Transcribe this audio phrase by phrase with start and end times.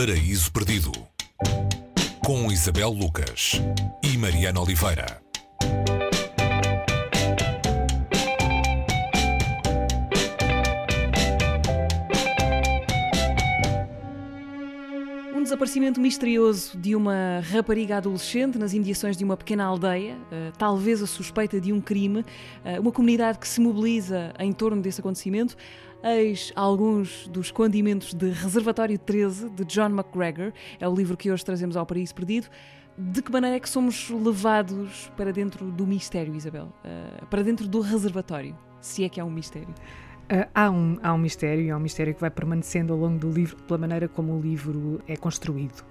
[0.00, 0.92] Paraíso Perdido
[2.24, 3.60] com Isabel Lucas
[4.02, 5.20] e Mariana Oliveira.
[15.36, 21.02] Um desaparecimento misterioso de uma rapariga adolescente nas indiações de uma pequena aldeia, uh, talvez
[21.02, 25.58] a suspeita de um crime, uh, uma comunidade que se mobiliza em torno desse acontecimento.
[26.02, 31.44] Eis alguns dos escondimentos de Reservatório 13, de John McGregor, é o livro que hoje
[31.44, 32.48] trazemos ao Paraíso Perdido.
[32.96, 36.72] De que maneira é que somos levados para dentro do mistério, Isabel?
[36.84, 39.68] Uh, para dentro do reservatório, se é que há um mistério?
[39.68, 43.18] Uh, há, um, há um mistério, e é um mistério que vai permanecendo ao longo
[43.18, 45.84] do livro pela maneira como o livro é construído.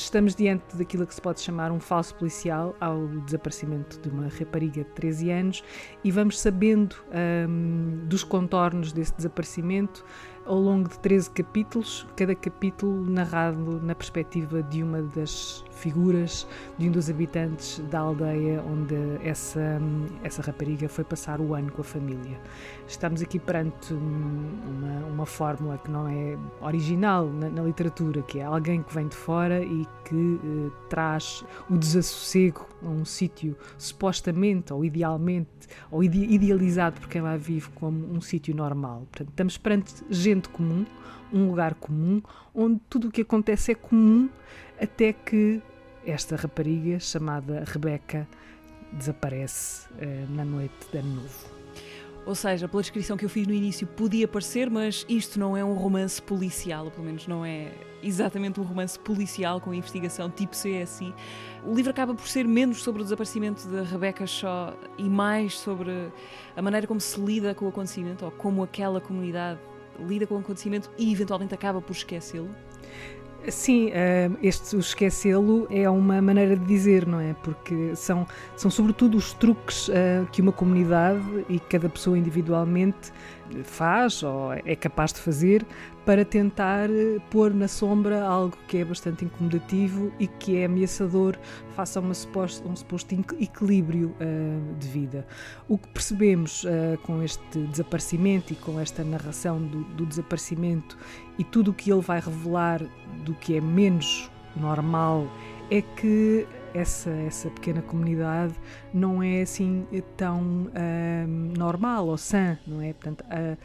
[0.00, 4.84] Estamos diante daquilo que se pode chamar um falso policial ao desaparecimento de uma rapariga
[4.84, 5.64] de 13 anos
[6.04, 6.94] e vamos sabendo
[7.48, 10.04] um, dos contornos desse desaparecimento
[10.48, 16.46] ao longo de 13 capítulos, cada capítulo narrado na perspectiva de uma das figuras
[16.78, 19.80] de um dos habitantes da aldeia onde essa,
[20.24, 22.40] essa rapariga foi passar o ano com a família.
[22.86, 28.44] Estamos aqui perante uma, uma fórmula que não é original na, na literatura, que é
[28.44, 34.72] alguém que vem de fora e que eh, traz o desassossego a um sítio supostamente
[34.72, 35.48] ou idealmente
[35.90, 39.06] ou ide idealizado por quem lá vive como um sítio normal.
[39.10, 40.86] Portanto, estamos perante gente comum,
[41.32, 42.22] um lugar comum,
[42.54, 44.28] onde tudo o que acontece é comum
[44.80, 45.60] até que
[46.06, 48.26] esta rapariga chamada Rebeca
[48.92, 51.58] desaparece eh, na noite de Ano Novo.
[52.28, 55.64] Ou seja, pela descrição que eu fiz no início, podia parecer, mas isto não é
[55.64, 60.52] um romance policial, ou pelo menos não é exatamente um romance policial com investigação tipo
[60.52, 61.14] CSI.
[61.64, 66.12] O livro acaba por ser menos sobre o desaparecimento de Rebecca Shaw e mais sobre
[66.54, 69.58] a maneira como se lida com o acontecimento, ou como aquela comunidade
[70.06, 72.48] lida com o acontecimento e eventualmente acaba por esquecê-lo.
[73.48, 77.34] Sim, eh, este esquecê-lo é uma maneira de dizer, não é?
[77.34, 83.12] Porque são, são sobretudo os truques eh, que uma comunidade e cada pessoa individualmente
[83.64, 85.66] faz ou é capaz de fazer
[86.04, 91.36] para tentar eh, pôr na sombra algo que é bastante incomodativo e que é ameaçador
[91.76, 95.26] face a uma suposto, um suposto equilíbrio uh, de vida.
[95.68, 100.96] O que percebemos uh, com este desaparecimento e com esta narração do, do desaparecimento
[101.38, 102.82] e tudo o que ele vai revelar
[103.24, 105.26] do que é menos normal
[105.70, 108.54] é que essa, essa pequena comunidade
[108.92, 109.86] não é assim
[110.16, 112.92] tão uh, normal ou sã, não é?
[112.92, 113.56] Portanto, uh,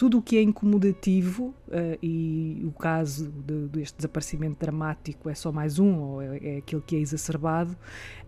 [0.00, 5.52] tudo o que é incomodativo, uh, e o caso de, deste desaparecimento dramático é só
[5.52, 7.76] mais um, ou é, é aquele que é exacerbado,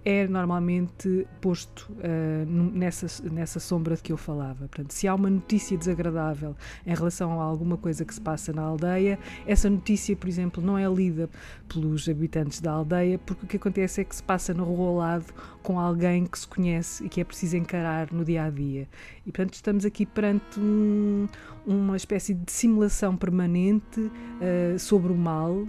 [0.04, 4.68] é normalmente posto uh, nessa, nessa sombra de que eu falava.
[4.68, 6.54] Portanto, se há uma notícia desagradável
[6.86, 10.76] em relação a alguma coisa que se passa na aldeia, essa notícia, por exemplo, não
[10.76, 11.30] é lida
[11.68, 14.96] pelos habitantes da aldeia, porque o que acontece é que se passa no rua ao
[14.96, 15.32] lado
[15.62, 18.88] com alguém que se conhece e que é preciso encarar no dia a dia.
[19.24, 21.28] E, portanto, estamos aqui perante um,
[21.66, 25.68] uma espécie de simulação permanente uh, sobre o mal uh,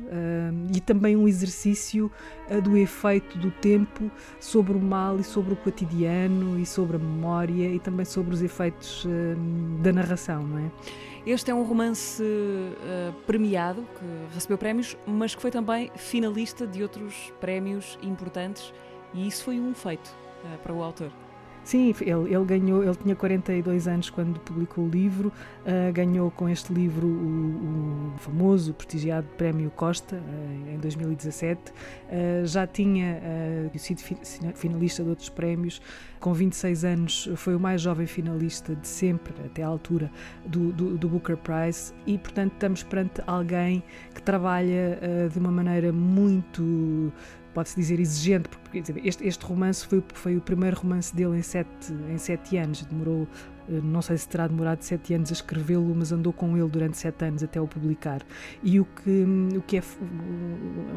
[0.76, 2.12] e também um exercício
[2.50, 4.10] uh, do efeito do tempo
[4.40, 8.42] sobre o mal e sobre o cotidiano e sobre a memória e também sobre os
[8.42, 9.08] efeitos
[9.82, 10.72] da narração, não é?
[11.26, 12.22] Este é um romance
[13.26, 18.74] premiado que recebeu prémios, mas que foi também finalista de outros prémios importantes
[19.14, 20.14] e isso foi um feito
[20.62, 21.12] para o autor.
[21.64, 26.50] Sim, ele, ele, ganhou, ele tinha 42 anos quando publicou o livro, uh, ganhou com
[26.50, 33.22] este livro o, o famoso, prestigiado Prémio Costa uh, em 2017, uh, já tinha
[33.78, 34.02] sido
[34.56, 35.82] finalista de outros prémios,
[36.20, 40.12] com 26 anos foi o mais jovem finalista de sempre, até à altura
[40.46, 45.00] do, do, do Booker Prize, e portanto estamos perante alguém que trabalha
[45.32, 47.12] de uma maneira muito
[47.54, 51.94] pode-se dizer, exigente, porque este, este romance foi, foi o primeiro romance dele em sete,
[52.10, 53.28] em sete anos, demorou
[53.68, 57.26] não sei se terá demorado sete anos a escrevê-lo, mas andou com ele durante sete
[57.26, 58.22] anos até o publicar.
[58.62, 59.26] E o que,
[59.58, 59.84] o que é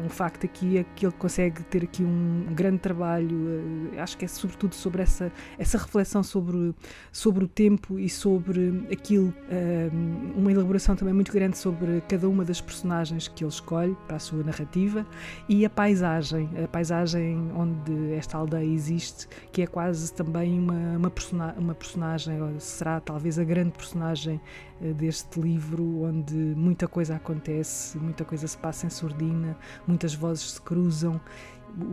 [0.05, 4.25] um facto aqui é que ele consegue ter aqui um grande trabalho, eh, acho que
[4.25, 6.73] é sobretudo sobre essa, essa reflexão sobre,
[7.11, 9.89] sobre o tempo e sobre aquilo, eh,
[10.35, 14.19] uma elaboração também muito grande sobre cada uma das personagens que ele escolhe para a
[14.19, 15.05] sua narrativa
[15.47, 21.09] e a paisagem, a paisagem onde esta aldeia existe, que é quase também uma, uma,
[21.09, 24.39] persona, uma personagem será talvez a grande personagem
[24.81, 30.53] eh, deste livro, onde muita coisa acontece, muita coisa se passa em surdina, muitas vozes
[30.53, 31.19] se cruzam.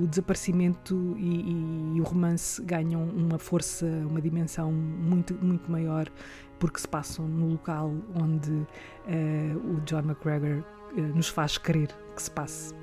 [0.00, 6.11] O desaparecimento e, e, e o romance ganham uma força, uma dimensão muito, muito maior
[6.58, 10.64] porque se passam no local onde uh, o John McGregor
[10.96, 12.75] uh, nos faz querer que se passe.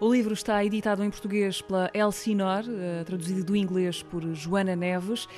[0.00, 2.64] O livro está editado em português pela Elsinor,
[3.06, 5.28] traduzido do inglês por Joana Neves.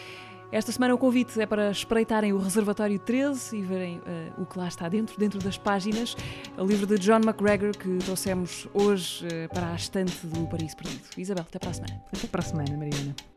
[0.55, 4.56] Esta semana o convite é para espreitarem o Reservatório 13 e verem uh, o que
[4.56, 6.17] lá está dentro, dentro das páginas.
[6.56, 11.03] O livro de John McGregor que trouxemos hoje uh, para a estante do Paris Perdido.
[11.19, 12.01] Isabel, até para a semana.
[12.17, 13.33] Até para a semana, Mariana.